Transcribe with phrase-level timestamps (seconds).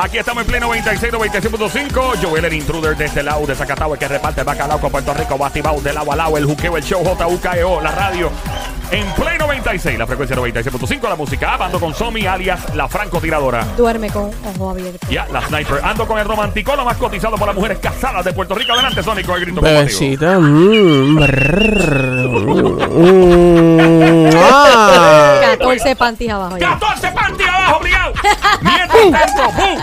[0.00, 2.22] Aquí estamos en pleno 96, 96.5.
[2.22, 5.12] Joel, el intruder de este lado de Zacatau, el que reparte el bacalao con Puerto
[5.12, 8.30] Rico, Batibao, de lado a lado, el juqueo, el show, JUKEO, la radio.
[8.92, 11.56] En pleno 96, la frecuencia 96.5, la música.
[11.56, 13.64] Ando con Somi, alias la francotiradora.
[13.76, 15.04] Duerme con ojo abierto.
[15.10, 15.80] Ya, la sniper.
[15.84, 18.74] Ando con el romántico, lo más cotizado por las mujeres casadas de Puerto Rico.
[18.74, 19.60] Adelante, Sónico, el grito.
[19.60, 20.38] Bebecita.
[20.38, 22.28] mm, brrr,
[22.88, 25.40] mm, ah.
[25.58, 26.78] 14 panties abajo ya.
[26.78, 28.12] 14 panty abajo, obligado.
[28.62, 29.80] Mientras tanto, ¡bum!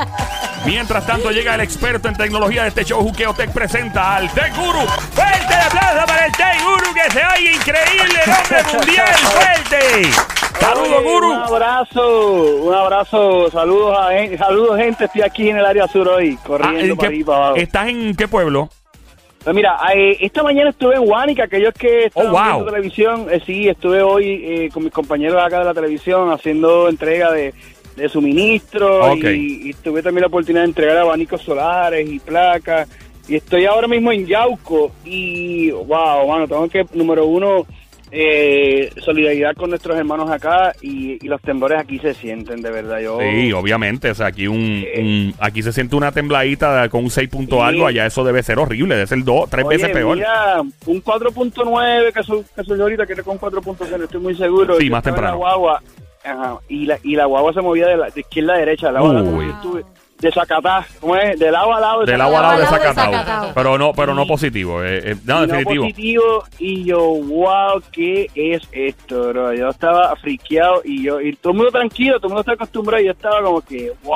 [0.65, 4.55] Mientras tanto llega el experto en tecnología de este show, Juqueo Tech presenta al Tech
[4.55, 4.79] Guru.
[5.13, 9.07] ¡Fuerte el aplauso para el Tech Guru que se oye increíble, el hombre mundial!
[9.15, 10.09] ¡Fuerte!
[10.59, 11.31] ¡Saludos, Guru!
[11.33, 12.33] Un abrazo,
[12.63, 16.81] un abrazo, saludos a saludos gente, estoy aquí en el área sur hoy, Ah, corriendo
[16.93, 17.55] ¿en para qué- para abajo.
[17.57, 18.69] ¿Estás en qué pueblo?
[19.43, 22.43] Pues mira, eh, esta mañana estuve en Huánica, aquellos que estaban Oh, wow.
[22.43, 26.89] viendo televisión, eh, sí, estuve hoy eh, con mis compañeros acá de la televisión haciendo
[26.89, 27.53] entrega de,
[27.95, 29.23] de suministros Ok.
[29.25, 32.89] y, y tuve también la oportunidad de entregar abanicos solares y placas
[33.27, 37.65] y estoy ahora mismo en Yauco y wow, mano, tengo que, número uno,
[38.11, 42.99] eh, solidaridad con nuestros hermanos acá y, y los temblores aquí se sienten, de verdad.
[43.01, 44.11] Yo, Sí, obviamente.
[44.11, 45.01] O sea, aquí un, Eh.
[45.01, 47.87] un- aquí se siente una tembladita con un 6 punto algo.
[47.87, 48.93] Allá eso debe ser horrible.
[48.95, 50.15] Debe ser dos, tres Oye, veces peor.
[50.17, 54.35] mira, un 4.9 que soy, que soy yo ahorita, que era con 4.0, estoy muy
[54.35, 54.77] seguro.
[54.79, 55.79] Sí, más estaba en temprano.
[56.25, 58.91] Ajá, y, la, y la guagua se movía de, la, de izquierda a derecha.
[58.91, 59.45] La guagua, Uy.
[59.47, 59.85] yo estuve
[60.17, 61.37] de Zacatá, ¿cómo es?
[61.37, 62.05] De lado a lado.
[62.05, 63.17] Del agua al lado de Al lado de.
[63.17, 63.51] Zacatau.
[63.53, 64.81] Pero no, pero no positivo.
[64.83, 65.83] eh, eh, no, Y no definitivo.
[65.83, 69.53] positivo, y yo, wow, ¿qué es esto, bro?
[69.53, 73.03] Yo estaba friqueado y yo, y todo el mundo tranquilo, todo el mundo está acostumbrado
[73.03, 74.15] y yo estaba como que, wow.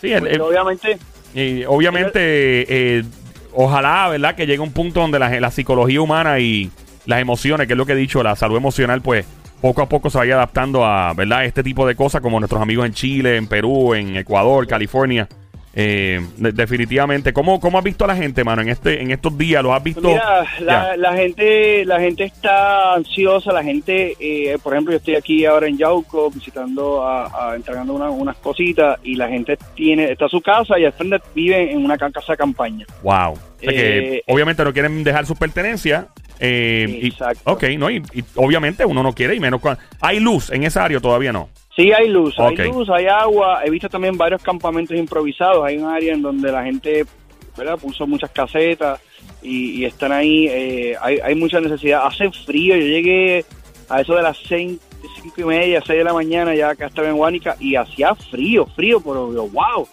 [0.00, 0.98] Sí, el- Porque el- obviamente,
[1.34, 2.18] Y obviamente,
[2.98, 3.04] eh,
[3.52, 4.34] ojalá, ¿verdad?
[4.36, 6.70] Que llegue un punto donde la, la psicología humana y
[7.06, 9.26] las emociones, que es lo que he dicho, la salud emocional, pues
[9.60, 11.44] poco a poco se vaya adaptando a, ¿verdad?
[11.44, 15.28] Este tipo de cosas como nuestros amigos en Chile, en Perú, en Ecuador, California.
[15.72, 17.32] Eh, de- definitivamente.
[17.32, 19.62] ¿Cómo, ¿Cómo has visto a la gente, mano, en este en estos días?
[19.62, 20.00] ¿Los has visto?
[20.08, 25.14] Mira, la, la gente la gente está ansiosa, la gente, eh, por ejemplo, yo estoy
[25.14, 30.10] aquí ahora en Yauco visitando, a, a- entregando una- unas cositas y la gente tiene
[30.10, 32.84] está a su casa y al frente vive en una ca- casa de campaña.
[33.04, 33.34] Wow.
[33.34, 36.06] O sea que Eh, obviamente no quieren dejar sus pertenencias.
[36.40, 37.52] Eh, y- Exacto.
[37.52, 37.90] ok, ¿no?
[37.90, 39.80] Y, y obviamente uno no quiere y menos cuando...
[40.00, 41.48] ¿Hay luz en esa área todavía no?
[41.76, 43.60] Sí, hay luz, hay luz, hay agua.
[43.64, 45.64] He visto también varios campamentos improvisados.
[45.64, 47.04] Hay un área en donde la gente
[47.56, 47.78] ¿verdad?
[47.78, 49.00] puso muchas casetas
[49.42, 50.46] y, y están ahí.
[50.48, 52.06] eh, hay, hay mucha necesidad.
[52.06, 52.74] Hace frío.
[52.76, 53.44] Yo llegué
[53.88, 54.78] a eso de las seis,
[55.22, 58.66] cinco y media, seis de la mañana, ya acá estaba en Huánica y hacía frío,
[58.76, 59.88] frío, pero yo, wow.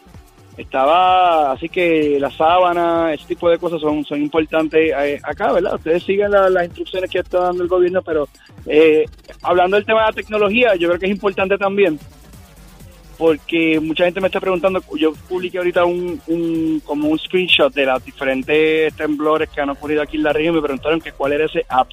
[0.58, 5.76] Estaba, así que la sábana, ese tipo de cosas son, son importantes eh, acá, ¿verdad?
[5.76, 8.28] Ustedes siguen la- las instrucciones que está dando el gobierno, pero
[8.66, 9.06] eh,
[9.44, 12.00] hablando del tema de la tecnología, yo creo que es importante también,
[13.20, 17.86] porque mucha gente me está preguntando, yo publiqué ahorita un, un como un screenshot de
[17.86, 21.46] los diferentes temblores que han ocurrido aquí en la región, me preguntaron que cuál era
[21.46, 21.90] ese app.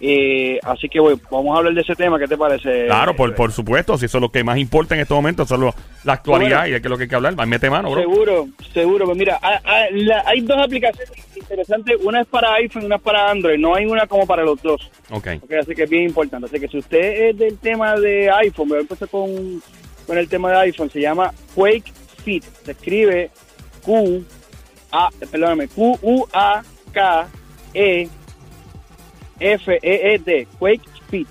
[0.00, 2.86] Eh, así que bueno, vamos a hablar de ese tema, ¿qué te parece?
[2.86, 5.54] Claro, por, por supuesto, si eso es lo que más importa en este momento, eso
[5.56, 6.72] es lo- la actualidad Bueno.
[6.72, 7.34] y es lo que hay que hablar.
[7.48, 8.00] Mete mano, bro.
[8.02, 9.06] Seguro, seguro.
[9.06, 11.96] Pues mira, hay, hay- la- hay dos aplicaciones interesantes.
[12.04, 13.58] Una es para iPhone y una es para Android.
[13.58, 14.88] No hay una como para los dos.
[15.10, 15.26] Ok.
[15.42, 16.46] Ok, así que es bien importante.
[16.46, 19.60] Así que si usted es del tema de iPhone, voy a empezar con,
[20.06, 20.90] con el tema de iPhone.
[20.90, 21.92] Se llama Quake
[22.24, 22.44] Fit.
[22.64, 23.30] Se escribe
[23.82, 24.24] Q,
[24.92, 25.98] A, perdóname, Q,
[29.40, 30.46] U, A, K, E, F, E, E, D.
[30.58, 31.28] Quake Fit.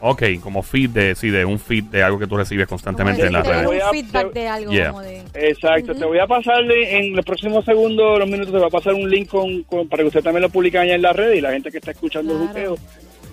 [0.00, 3.32] Ok, como feed de, sí, de un feed de algo que tú recibes constantemente en
[3.32, 3.64] las redes.
[3.64, 4.88] Voy un feedback de algo Yeah.
[4.90, 5.22] como de...
[5.32, 8.92] Exacto, te voy a pasarle en los próximos segundos, los minutos, te va a pasar
[8.92, 11.40] un link con, con- para que usted también lo publique allá en la red y
[11.40, 12.70] la gente que está escuchando el Claro.
[12.72, 12.86] buqueo,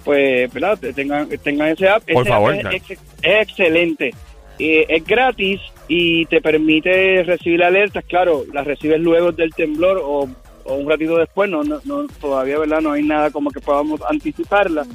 [0.05, 0.79] pues, ¿verdad?
[0.79, 2.03] Te- Tengan, tengan ese app.
[2.09, 2.77] Por Ese favor, app claro.
[2.77, 4.11] es, es- es excelente.
[4.57, 5.59] Eh, es gratis
[5.89, 8.05] y te permite recibir alertas.
[8.05, 10.29] Claro, las recibes luego del temblor o,
[10.65, 11.49] o un ratito después.
[11.49, 12.81] No, no, no, todavía, ¿verdad?
[12.81, 14.85] No hay nada como que podamos anticiparla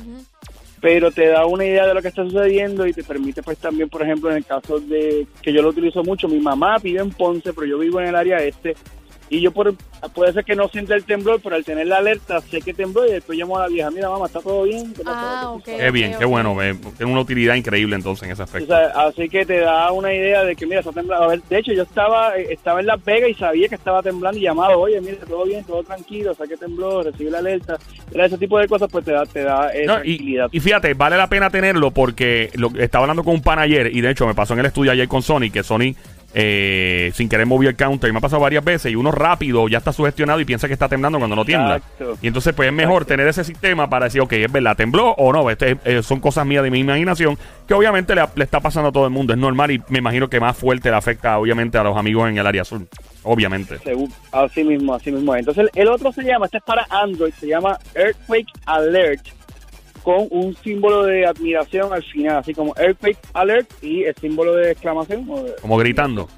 [0.81, 3.89] pero te da una idea de lo que está sucediendo y te permite pues también,
[3.89, 7.10] por ejemplo, en el caso de que yo lo utilizo mucho, mi mamá vive en
[7.10, 8.77] Ponce, pero yo vivo en el área este
[9.30, 9.75] y yo por,
[10.15, 13.07] puede ser que no sienta el temblor, pero al tener la alerta sé que tembló
[13.07, 14.92] y después llamo a la vieja, mira mamá, está todo bien.
[14.95, 15.03] ¿Qué?
[15.07, 15.65] Ah, ok.
[15.65, 16.60] Qué bien, qué bueno.
[16.63, 18.66] eh, tiene una utilidad increíble entonces en ese O aspecto.
[18.75, 21.25] sea, así que te da una idea de que mira, está temblando.
[21.25, 24.03] A ver, de hecho, yo estaba eh, estaba en Las Vegas y sabía que estaba
[24.03, 27.77] temblando y llamado, oye, mira, todo bien, todo tranquilo, saqué temblor, recibí la alerta.
[28.13, 30.48] Era ese tipo de cosas, pues te da, te da eh, No, tranquilidad.
[30.53, 33.95] y, y fíjate, vale la pena tenerlo porque lo, estaba hablando con un pan ayer
[33.95, 35.95] y de hecho me pasó en el estudio ayer con Sony que Sony
[36.34, 38.09] eh, sin querer mover el counter.
[38.09, 40.72] Y me ha pasado varias veces y uno rápido ya está sugestionado y piensa que
[40.75, 41.77] está temblando cuando no tiembla.
[41.77, 42.19] Exacto.
[42.22, 45.33] Y entonces pues es mejor tener ese sistema para decir, ok, es verdad, tembló o
[45.33, 45.48] no.
[45.51, 48.92] Este, eh, son cosas mías de mi imaginación que obviamente le, le está pasando a
[48.92, 49.33] todo el mundo.
[49.33, 52.39] Es normal y me imagino que más fuerte le afecta obviamente a los amigos en
[52.39, 52.86] el área azul.
[53.25, 53.78] Obviamente.
[53.84, 55.34] Según- así mismo, así mismo.
[55.34, 55.41] es.
[55.41, 59.27] Entonces, el otro se llama, este es para Android, se llama Earthquake Alert,
[60.03, 64.72] con un símbolo de admiración al final, así como Earthquake Alert y el símbolo de
[64.72, 65.24] exclamación,
[65.60, 66.28] Como gritando.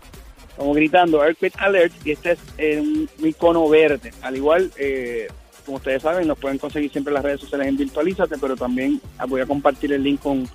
[0.57, 4.11] como gritando Earthquake Alert, y este es eh, un icono verde.
[4.23, 5.29] Al igual, eh,
[5.65, 9.01] como ustedes saben, nos pueden conseguir siempre en las redes sociales en Virtualízate, pero también
[9.19, 10.47] ah, voy a compartir el link con,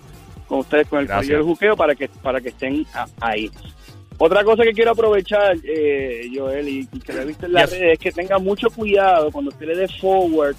[0.47, 3.49] con ustedes, con el del Juqueo, para que, para que estén a- ahí.
[4.17, 7.69] Otra cosa que quiero aprovechar, eh, Joel, y, y que lo he visto en las
[7.69, 7.79] Yes.
[7.79, 10.55] redes, es que tenga mucho cuidado cuando usted le dé forward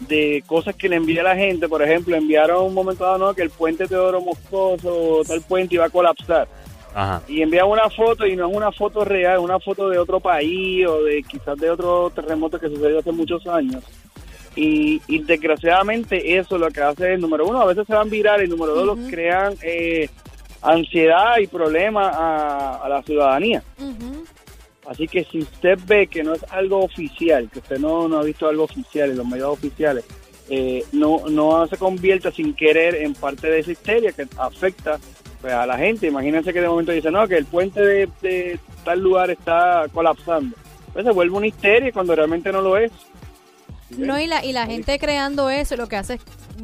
[0.00, 1.68] de cosas que le envía la gente.
[1.68, 3.34] Por ejemplo, enviaron un momento dado ¿no?
[3.34, 6.48] que el puente Teodoro Moscoso, tal puente iba a colapsar.
[6.94, 7.22] Ajá.
[7.28, 10.18] Y envían una foto y no es una foto real, es una foto de otro
[10.18, 13.84] país o de quizás de otro terremoto que sucedió hace muchos años.
[14.56, 18.44] Y, y desgraciadamente eso lo que hace es, número uno, a veces se van viral
[18.44, 20.08] y número dos, los crean eh,
[20.60, 23.62] ansiedad y problemas a, a la ciudadanía.
[24.90, 28.24] Así que si usted ve que no es algo oficial, que usted no, no ha
[28.24, 30.04] visto algo oficial en los medios oficiales,
[30.48, 34.98] eh, no, no se convierta sin querer en parte de esa histeria que afecta
[35.40, 36.08] pues, a la gente.
[36.08, 40.56] Imagínense que de momento dice, no, que el puente de, de tal lugar está colapsando.
[40.92, 42.90] Pues se vuelve una histeria cuando realmente no lo es.
[43.96, 46.20] No, y la, y la gente creando eso lo que hace es,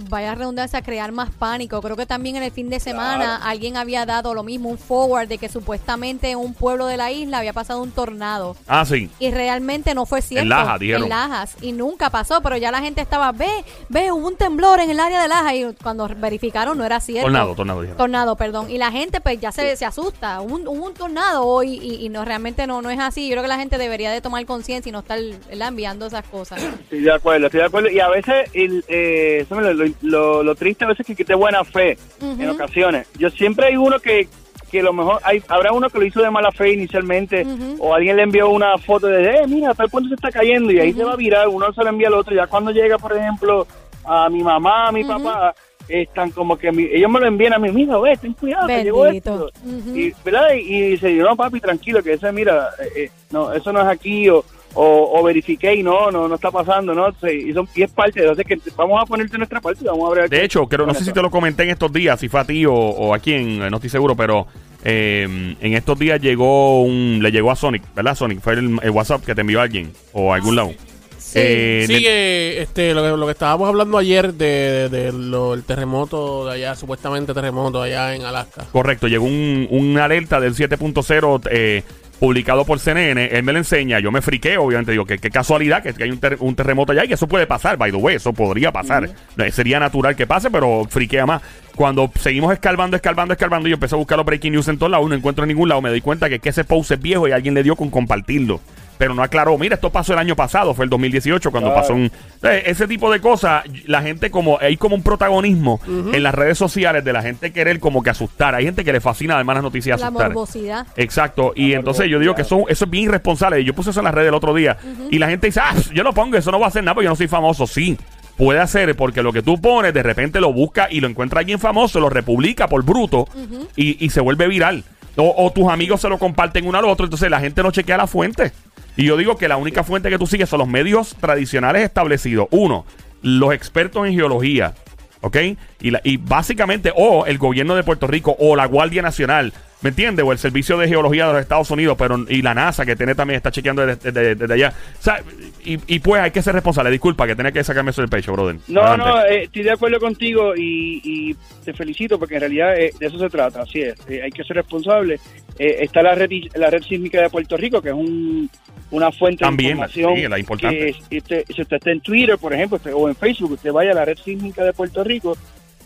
[0.09, 1.81] vaya a redundancia, crear más pánico.
[1.83, 5.29] Creo que también en el fin de semana alguien había dado lo mismo, un forward
[5.29, 8.57] de que supuestamente en un pueblo de la isla había pasado un tornado.
[8.67, 9.11] Ah, sí.
[9.19, 10.43] Y realmente no fue cierto.
[10.43, 11.05] En Lajas, dijeron.
[11.05, 11.57] En Lajas.
[11.61, 13.51] Y nunca pasó, pero ya la gente estaba, ve,
[13.89, 15.55] ve, hubo un temblor en el área de Lajas.
[15.55, 17.27] Y cuando verificaron no era cierto.
[17.27, 17.99] Tornado, tornado, dijeron.
[17.99, 18.71] Tornado, perdón.
[18.71, 20.41] Y la gente pues ya se, se asusta.
[20.41, 23.29] Hubo un, un tornado hoy y, y no realmente no, no es así.
[23.29, 25.19] Yo creo que la gente debería de tomar conciencia y no estar
[25.49, 25.69] ¿verdad?
[25.69, 26.63] enviando esas cosas.
[26.85, 27.91] Estoy de acuerdo, estoy de acuerdo.
[27.91, 31.25] Y a veces, el, eh, eso me lo, lo- lo- triste a veces es que
[31.25, 33.07] de buena fe en ocasiones.
[33.19, 34.29] Yo siempre hay uno que,
[34.71, 37.45] que lo mejor, hay, habrá uno que lo hizo de mala fe inicialmente,
[37.79, 40.79] o alguien le envió una foto de, eh, mira, tal puente se está cayendo, y
[40.81, 42.35] ahí se va a virar, uno se lo envía al otro.
[42.35, 43.67] Ya cuando llega, por ejemplo,
[44.05, 45.55] a mi mamá, a mi papá,
[45.89, 48.85] están como que mi- ellos me lo envían a mí, mira, ve, ten cuidado, que
[48.85, 49.51] llegó esto.
[49.97, 50.49] Y, ¿verdad?
[50.55, 53.87] Y, y dice, no, papi, tranquilo, que ese, mira, eh, eh, no, eso no es
[53.87, 54.45] aquí, o,
[54.77, 57.09] o, o verifiqué y no, no, no está pasando, ¿no?
[57.29, 60.15] Y, son- y es parte así que vamos a ponerte nuestra parte y vamos a
[60.15, 60.31] ver.
[60.31, 62.45] De hecho, creo, no sé si te lo comenté en estos días, si fue a
[62.45, 64.47] ti o, o a quién, eh, no estoy seguro, pero
[64.85, 68.15] eh, en estos días llegó un, le llegó a Sonic, ¿verdad?
[68.15, 70.73] Sonic, fue el, el WhatsApp que te envió alguien o a algún lado.
[71.19, 71.39] Sí.
[71.43, 75.55] Eh, Sí, de- que, este, lo, que, lo que estábamos hablando ayer de, de lo-
[75.55, 78.65] el terremoto de allá, supuestamente terremoto allá en Alaska.
[78.71, 81.83] Correcto, llegó un, un alerta del 7.0 eh,
[82.19, 83.27] publicado por CNN.
[83.27, 84.93] Él me lo enseña, yo me friqué, obviamente.
[84.93, 87.27] Digo, que qué casualidad que, que hay un, ter- un terremoto allá y que eso
[87.29, 89.11] puede pasar, by the way, eso podría pasar.
[89.53, 91.43] Sería natural que pase, pero friquea más.
[91.75, 95.09] Cuando seguimos escarbando, escarbando, escarbando, yo empecé a buscar los breaking news en todos lados,
[95.09, 95.83] no encuentro en ningún lado.
[95.83, 98.61] Me doy cuenta que, que ese post es viejo y alguien le dio con compartirlo.
[98.99, 101.83] Pero no aclaró, mira, esto pasó el año pasado, fue el 2018 cuando Claro.
[101.83, 102.11] pasó un...
[102.43, 104.59] Eh, ese tipo de cosas, la gente como...
[104.61, 108.55] Hay como un protagonismo en las redes sociales de la gente querer como que asustar.
[108.55, 110.29] Hay gente que le fascina además las noticias La asustar.
[110.29, 110.87] morbosidad.
[110.97, 113.63] Exacto, y entonces yo digo que eso, eso es bien irresponsable.
[113.65, 114.77] Yo puse eso en las redes el otro día
[115.11, 117.05] y la gente dice, ah, yo lo pongo, eso no va a hacer nada porque
[117.05, 117.67] yo no soy famoso.
[117.67, 117.99] Sí,
[118.39, 121.59] puede hacer porque lo que tú pones de repente lo busca y lo encuentra alguien
[121.59, 123.29] famoso, lo republica por bruto
[123.77, 124.85] y, y se vuelve viral.
[125.19, 127.97] O, o tus amigos se lo comparten uno al otro, entonces la gente no chequea
[127.97, 128.53] la fuente.
[128.97, 132.49] Y yo digo que la única fuente que tú sigues son los medios tradicionales establecidos.
[132.51, 132.85] Uno,
[133.23, 134.75] los expertos en geología.
[135.23, 135.37] ¿Ok?
[135.81, 139.89] Y, la- y básicamente, o el gobierno de Puerto Rico, o la Guardia Nacional, ¿me
[139.89, 140.25] entiendes?
[140.25, 143.15] O el Servicio de Geología de los Estados Unidos, pero y la NASA, que tiene
[143.15, 144.73] también, está chequeando desde, desde- desde allá.
[145.01, 145.23] O sea,
[145.65, 146.91] y, y pues hay que ser responsable.
[146.91, 148.57] Disculpa, que tenía que sacarme eso del pecho, brother.
[148.69, 149.05] No, Adelante.
[149.11, 153.07] no, eh, estoy de acuerdo contigo y, y te felicito porque en realidad eh, de
[153.07, 155.19] eso se trata, así es, eh, hay que ser responsable.
[155.59, 158.49] Está la red, la red sísmica de Puerto Rico, que es un,
[158.91, 160.17] una fuente También, de información.
[160.17, 160.79] sí, la importante.
[160.79, 163.53] que es- y usted- si usted está en Twitter, por ejemplo, usted- o en Facebook,
[163.53, 165.37] usted vaya a la red sísmica de Puerto Rico,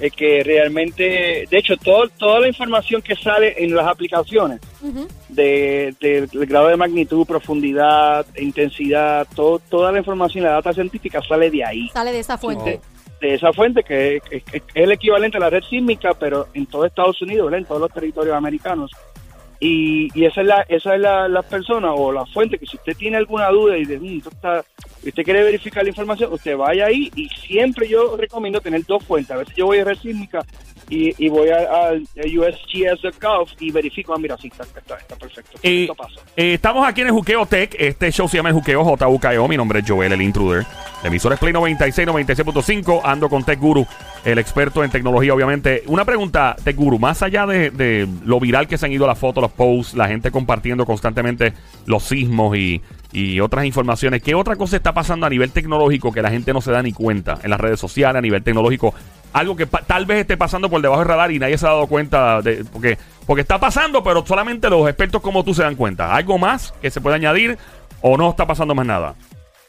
[0.00, 4.60] eh, que realmente, de hecho, todo, toda la información que sale en las aplicaciones
[5.28, 11.20] de, de- del grado de magnitud, profundidad, intensidad, todo, toda la información, la data científica
[11.26, 12.80] sale de ahí, Sale de esa fuente.
[13.20, 14.42] de esa fuente que, es
[14.74, 17.60] el equivalente a la red sísmica, pero en todo Estados Unidos, ¿verdad?
[17.60, 18.90] en todos los territorios americanos.
[19.66, 22.76] Y, y esa es la esa es la, la persona o la fuente que si
[22.76, 24.62] usted tiene alguna duda y de, "Mm, está,
[25.02, 29.02] y usted quiere verificar la información, usted vaya ahí y siempre yo recomiendo tener dos
[29.04, 29.30] fuentes.
[29.30, 30.40] A veces yo voy a red sísmica
[30.90, 35.58] y, y voy al USGS.gov y verifico, ah, mira, sí, está, está, está perfecto.
[35.62, 36.20] Eh, Esto pasó.
[36.36, 37.74] eh, estamos aquí en el Juqueo Tech.
[37.78, 39.48] Este show se llama el Juqueo JUKEO.
[39.48, 40.64] Mi nombre es Joel, el intruder.
[41.04, 43.02] El emisor es Play 96, 96.5.
[43.04, 43.86] Ando con Tech Guru,
[44.24, 45.82] el experto en tecnología, obviamente.
[45.86, 46.98] Una pregunta, Tech Guru.
[46.98, 50.30] Más allá de, lo viral que se han ido las fotos, los posts, la gente
[50.30, 51.52] compartiendo constantemente
[51.84, 52.80] los sismos y,
[53.38, 56.72] otras informaciones, ¿qué otra cosa está pasando a nivel tecnológico que la gente no se
[56.72, 58.94] da ni cuenta en las redes sociales, a nivel tecnológico?
[59.34, 61.86] Algo que tal vez esté pasando por debajo del radar y nadie se ha dado
[61.86, 62.64] cuenta de
[63.26, 66.14] porque está pasando, pero solamente los expertos como tú se dan cuenta.
[66.14, 67.58] ¿Algo más que se puede añadir
[68.00, 69.14] o no está pasando más nada?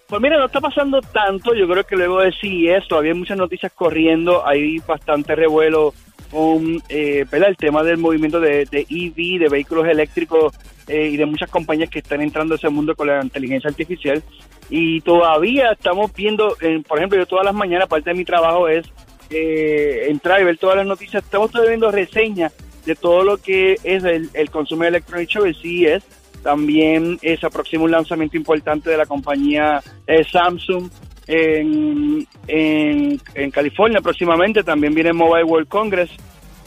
[0.07, 1.55] Pues mira, no está pasando tanto.
[1.55, 4.45] Yo creo que luego de CES todavía hay muchas noticias corriendo.
[4.45, 5.93] Hay bastante revuelo
[6.31, 10.53] con eh, el tema del movimiento de, de EV, de vehículos eléctricos
[10.87, 14.21] eh, y de muchas compañías que están entrando a ese mundo con la inteligencia artificial.
[14.69, 18.67] Y todavía estamos viendo, eh, por ejemplo, yo todas las mañanas, parte de mi trabajo
[18.67, 18.85] es
[19.29, 21.23] eh, entrar y ver todas las noticias.
[21.23, 22.53] Estamos todavía viendo reseñas
[22.85, 26.03] de todo lo que es el, el Consumer Electronic Show, el CES.
[26.45, 30.91] También eh, se aproxima un lanzamiento importante de la compañía eh, Samsung
[31.25, 34.61] en, en, en California próximamente.
[34.61, 36.11] También viene Mobile World Congress,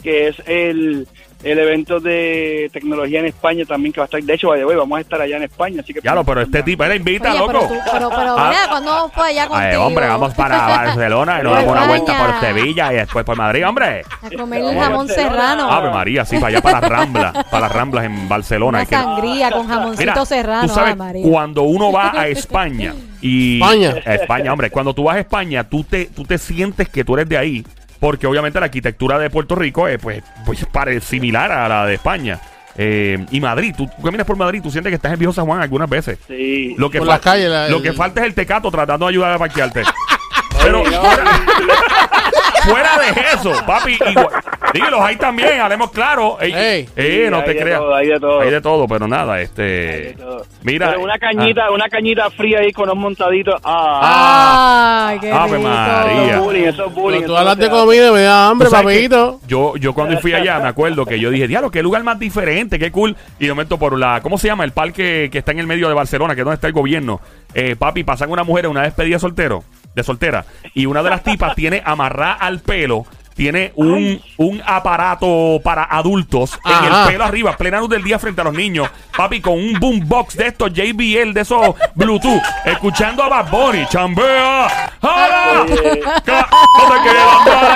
[0.01, 1.07] que es el,
[1.43, 4.21] el evento de tecnología en España también que va a estar.
[4.21, 5.81] De hecho, way, vamos a estar allá en España.
[5.81, 7.51] Así que Ya lo, pero este tipo era invita, Oye, loco.
[7.51, 8.47] pero, tú, pero, pero Ah.
[8.49, 9.69] mira, cuando vamos por allá contigo.
[9.69, 13.25] Ay, hombre, vamos para Barcelona y nos Por damos una vuelta por Sevilla y después
[13.25, 14.01] por Madrid, hombre.
[14.21, 15.71] A comer el jamón serrano.
[15.71, 18.79] Ave María, sí, para allá para las Ramblas, para las Ramblas en Barcelona.
[18.79, 20.67] Una que- sangría con jamoncito Mira, serrano.
[20.67, 21.25] tú sabes, María.
[21.29, 23.95] cuando uno va a España y España.
[24.05, 27.27] España, hombre, cuando tú vas a España, tú te, tú te sientes que tú eres
[27.29, 27.65] de ahí,
[27.99, 31.95] porque obviamente la arquitectura de Puerto Rico es pues, pues pare- similar a la de
[31.95, 32.39] España.
[32.81, 35.61] Eh, y Madrid, tú caminas por Madrid, tú sientes que estás en Viejo San Juan
[35.61, 36.17] algunas veces.
[36.27, 36.75] Sí.
[36.77, 39.05] Lo que, Por fal- las calles, la- lo el- que falta es el tecato tratando
[39.05, 39.83] de ayudar a parquearte.
[40.61, 41.01] Pero no,
[42.63, 44.27] fuera de eso, papi, igual.
[44.73, 46.37] Digo, los hay también, hablemos claro.
[46.39, 46.89] Ey, Ey.
[46.95, 47.79] eh, Sí, no hay te de creas.
[47.79, 48.39] todo, hay de todo.
[48.41, 49.61] Hay de todo, pero nada, este.
[49.63, 50.17] de.
[50.63, 50.89] Mira.
[50.89, 53.59] Pero una cañita, una cañita fría ahí con unos montaditos.
[53.63, 55.07] Ah.
[55.09, 55.69] Ay, qué Ave rico.
[55.69, 56.21] María.
[56.25, 57.19] Eso es bullying, eso es bullying.
[57.21, 57.81] Cuando tú eso hablas no de se hace.
[57.85, 59.39] comida y me da hambre, ¿Tú sabes papito.
[59.47, 62.77] Yo, yo cuando fui allá me acuerdo que yo dije, diablo, qué lugar más diferente,
[62.79, 63.15] qué cool.
[63.39, 64.63] Y de momento por la, ¿cómo se llama?
[64.63, 67.19] El parque que está en el medio de Barcelona, que es donde está el gobierno.
[67.53, 69.63] Eh, papi, pasan una mujer en una despedida soltero,
[69.95, 70.45] de soltera.
[70.75, 73.05] Y una de las tipas tiene amarrada al pelo.
[73.39, 77.03] Tiene un, un aparato para adultos en Ajá.
[77.05, 78.89] el pelo arriba, plena luz del día frente a los niños.
[79.15, 83.85] Papi, con un boombox de estos JBL, de esos Bluetooth, escuchando a Bad Bunny.
[83.89, 84.91] ¡Chambea!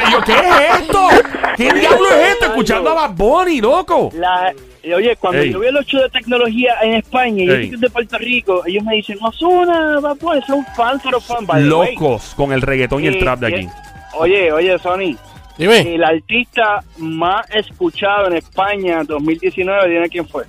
[0.05, 1.07] Y yo, ¿qué es esto?
[1.55, 2.45] ¿Qué diablo es esto?
[2.47, 4.09] Escuchando a Bad Bunny, loco.
[4.15, 4.53] La,
[4.83, 5.53] y oye, cuando Ey.
[5.53, 7.69] yo veo los shows de tecnología en España y Ey.
[7.71, 11.63] yo de Puerto Rico, ellos me dicen, Osuna, va pues, son fans, pero fan, by
[11.63, 11.93] the way".
[11.95, 13.69] Locos con el reggaetón y el Y- trap de y- aquí.
[14.15, 15.15] Oye, oye, Sony,
[15.57, 15.95] Dime.
[15.95, 20.45] el artista más escuchado en España 2019, ¿tiene quién fue?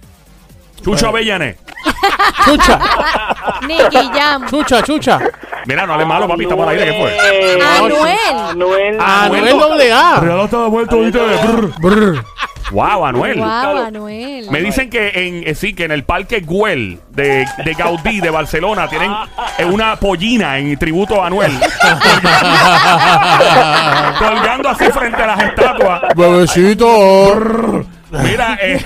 [0.82, 1.56] Chucho Avellané.
[2.44, 2.80] Chucha,
[3.66, 4.46] Nicky Jam.
[4.48, 5.18] chucha, chucha.
[5.66, 7.62] Mira, no hable malo, papi, está por ahí, ¿de qué fue?
[7.62, 8.18] Anuel.
[8.50, 9.00] Anuel.
[9.00, 10.20] Anuel doble A.
[10.20, 11.74] Regalo está vuelto ahorita de brr.
[11.80, 12.24] Brr.
[12.74, 13.38] Wow, Anuel.
[13.38, 14.50] Wow, Anuel.
[14.50, 18.30] Me dicen que en eh, sí que en el Parque Güell de, de Gaudí de
[18.30, 19.12] Barcelona tienen
[19.58, 21.52] eh, una pollina en tributo a Anuel.
[24.18, 26.02] Colgando así frente a las estatuas.
[26.16, 27.84] Bebecito.
[28.22, 28.78] Mira, eh,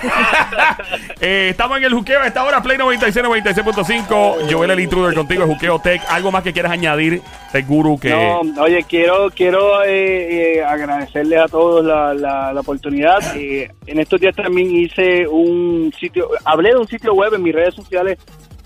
[1.21, 4.51] eh, estamos en el juqueo a esta hora, Play 96, 96.5.
[4.51, 6.03] Joel el intruder contigo, el juqueo tech.
[6.09, 7.21] ¿Algo más que quieras añadir,
[7.53, 7.99] Tech Guru?
[7.99, 8.11] Que...
[8.11, 13.37] No, oye, quiero quiero eh, eh, agradecerles a todos la, la, la oportunidad.
[13.37, 17.55] Eh, en estos días también hice un sitio, hablé de un sitio web en mis
[17.55, 18.19] redes sociales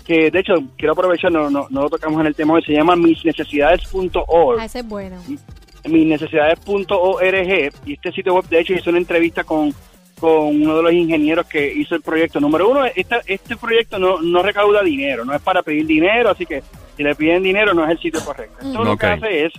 [0.05, 2.73] que de hecho quiero aprovechar, no, no, no lo tocamos en el tema, hoy, se
[2.73, 4.59] llama misnecesidades.org.
[4.59, 5.17] Ah, ese es bueno.
[5.87, 9.73] misnecesidades.org y este sitio web de hecho hizo una entrevista con,
[10.23, 12.39] con uno de los ingenieros que hizo el proyecto.
[12.39, 16.45] Número uno, esta, este proyecto no, no recauda dinero, no es para pedir dinero, así
[16.45, 16.63] que
[16.95, 18.65] si le piden dinero no es el sitio correcto.
[18.65, 19.53] Esto lo que hace es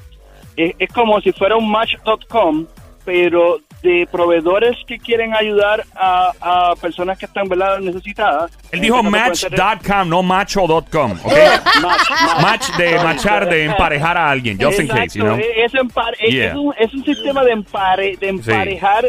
[0.57, 2.65] es, es como si fuera un match.com,
[3.05, 7.79] pero de proveedores que quieren ayudar a, a personas que están ¿verdad?
[7.81, 8.51] necesitadas.
[8.73, 11.13] Él dijo este match.com, no macho.com.
[11.25, 11.33] ¿ok?
[11.83, 12.77] Match, match.
[12.79, 15.37] De machar, de emparejar a alguien, just in case, you know.
[15.37, 16.47] Exacto, es, empare- es- Yeah.
[16.53, 19.05] es un, es un sistema de, empare, de emparejar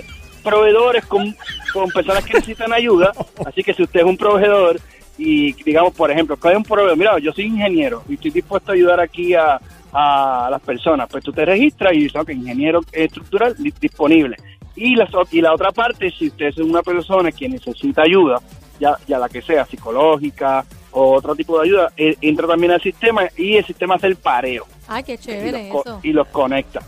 [0.45, 1.35] proveedores con,
[1.73, 3.11] con personas que necesitan ayuda.
[3.45, 4.79] Así que si usted es un proveedor
[5.17, 8.71] y digamos, por ejemplo, que hay un proveedor, mira, yo soy ingeniero y estoy dispuesto
[8.71, 9.59] a ayudar aquí a,
[9.91, 14.37] a las personas, pues tú te registras y dices, ok, ingeniero estructural di- disponible.
[14.77, 18.41] Y la, y la otra parte, si usted es una persona que necesita ayuda,
[18.79, 22.81] ya, ya la que sea, psicológica o otro tipo de ayuda, eh, entra también al
[22.81, 25.99] sistema y el sistema hace el pareo Ay, qué y chévere los, eso.
[26.03, 26.81] y los conecta.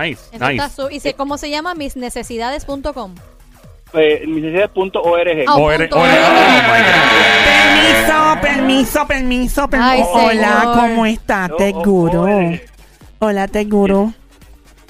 [0.00, 0.68] Nice, Eso está nice.
[0.70, 1.74] su- ¿Y se- cómo se llama?
[1.74, 3.14] Misnecesidades.com.
[3.94, 5.44] Eh, misnecesidades.org.
[5.46, 6.02] Ah, O punto oh.
[7.44, 9.90] Permiso, permiso, permiso, permiso.
[9.90, 10.02] Ay,
[10.36, 10.74] Hola, señor.
[10.76, 12.20] ¿cómo está, Oh, Te oh, Guru?
[12.22, 12.64] oh, eh.
[13.20, 14.12] Hola, Te Guru.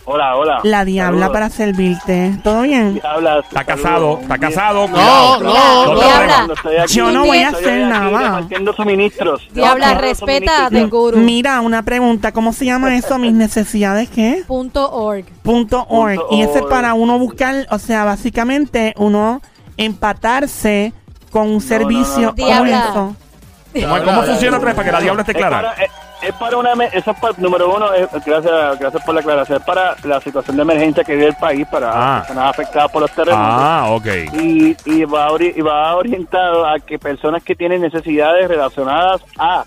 [0.09, 0.61] Hola, hola.
[0.63, 1.33] La diabla Saludos.
[1.33, 2.39] para servirte.
[2.45, 2.95] ¿Todo bien?
[2.95, 4.87] Diabla, Está casado, está casado.
[4.87, 5.41] No, cuidado.
[5.43, 6.01] no, no.
[6.01, 6.49] Diabla.
[6.55, 8.19] Estoy aquí- Yo no voy a estoy hacer aquí nada.
[8.27, 9.43] repartiendo suministros.
[9.53, 10.91] Diabla, Repartiendo respeta de suministros.
[11.03, 11.19] guru.
[11.19, 12.31] Mira, una pregunta.
[12.31, 13.19] ¿Cómo se llama eso?
[13.19, 14.45] ¿Mis necesidades qué?
[14.47, 15.25] Punto org.
[15.43, 16.21] Punto org.
[16.21, 16.71] Punto Y ese es org.
[16.71, 19.43] para uno buscar, o sea, básicamente uno
[19.77, 20.93] empatarse
[21.33, 22.29] con un servicio.
[22.29, 22.87] no, ¿Cómo Diabla.
[22.93, 25.61] ¿Cómo, cómo funciona otra vez para que la diabla esté Es clara?
[25.75, 25.85] para,
[26.23, 29.65] es, para una eso es para, número uno es- gracias gracias por la aclaración es
[29.65, 32.21] para la situación de emergencia que vive el país para Ah.
[32.23, 34.07] personas afectadas por los terremotos Ah, ok.
[34.35, 39.65] y, y va ori- y va orientado a que personas que tienen necesidades relacionadas a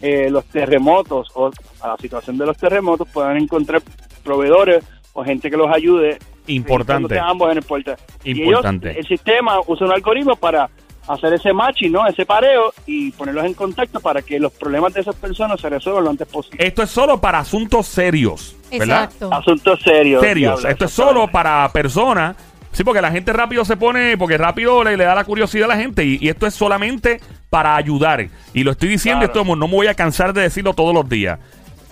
[0.00, 1.50] eh, los terremotos o
[1.80, 3.82] a la situación de los terremotos puedan encontrar
[4.22, 7.14] proveedores o gente que los ayude Importante.
[7.14, 7.96] registrándose ambos en el.
[8.22, 8.90] Y Importante.
[8.92, 10.70] ellos, el sistema usa un algoritmo para
[11.08, 12.06] hacer ese matching, ¿no?
[12.06, 16.04] Ese pareo y ponerlos en contacto para que los problemas de esas personas se resuelvan
[16.04, 16.64] lo antes posible.
[16.66, 19.04] Esto es solo para asuntos serios, ¿verdad?
[19.04, 19.32] Exacto.
[19.32, 20.22] Asuntos serios.
[20.22, 20.64] Serios.
[20.64, 22.36] Esto es solo para personas.
[22.70, 25.74] Sí, porque la gente rápido se pone, porque rápido le, le da la curiosidad a
[25.74, 28.28] la gente y, y esto es solamente para ayudar.
[28.52, 29.32] Y lo estoy diciendo, Claro.
[29.32, 31.38] y esto no me voy a cansar de decirlo todos los días.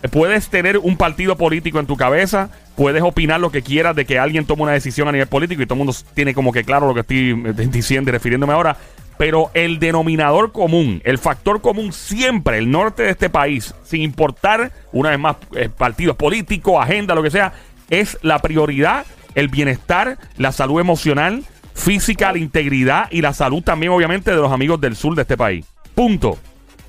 [0.02, 4.04] Eh, Puedes tener un partido político en tu cabeza, puedes opinar lo que quieras de
[4.04, 6.62] que alguien tome una decisión a nivel político y todo el mundo tiene como que
[6.62, 8.76] claro lo que estoy eh, diciendo y refiriéndome ahora.
[9.18, 14.72] Pero el denominador común, el factor común siempre, el norte de este país, sin importar,
[14.92, 17.52] una vez más, eh, partidos políticos, agenda, lo que sea,
[17.88, 23.92] es la prioridad, el bienestar, la salud emocional, física, la integridad y la salud también,
[23.92, 25.64] obviamente, de los amigos del sur de este país.
[25.94, 26.38] Punto.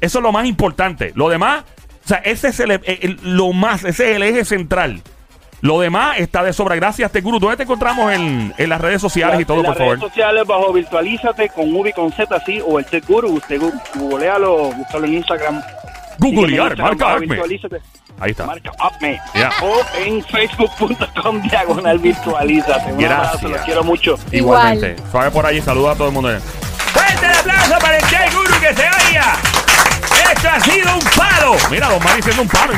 [0.02, 1.12] Eso es lo más importante.
[1.16, 1.64] Lo demás,
[2.04, 5.02] o sea, ese es el, el- lo más, ese es el eje central.
[5.62, 6.76] Lo demás está de sobra.
[6.76, 7.40] Gracias, Teguru.
[7.40, 9.98] ¿Dónde te encontramos en, en las redes sociales y todo, en por las favor?
[9.98, 13.60] redes sociales bajo Virtualízate con y con Z así o el Tech Guru, usted
[13.96, 15.62] googlealo, búscalo en Instagram.
[16.20, 17.28] Googlear, en marca Acme.
[17.28, 17.78] Virtualízate.
[18.20, 18.46] Ahí está.
[18.48, 19.20] Marca Acme.
[19.36, 19.52] Ya.
[19.62, 22.92] O en facebook.com diagonal virtualízate.
[22.94, 23.52] Un abrazo, Gracias.
[23.52, 24.16] los quiero mucho.
[24.32, 24.96] Igualmente.
[25.12, 25.62] Suave por allí.
[25.62, 26.30] Saluda a todo el mundo.
[26.94, 29.34] ¡Fuerte el aplauso para el Teguru que se oiga!
[30.34, 31.56] ¡Esto ha sido un palo!
[31.70, 32.74] Mira, Don Mario diciendo un palo.